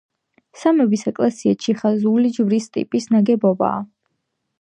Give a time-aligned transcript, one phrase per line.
[0.59, 3.77] სამების ეკლესია „ჩახაზული ჯვრის ტიპის“ ნაგებობაა.